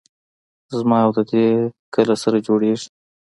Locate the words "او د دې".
1.05-1.45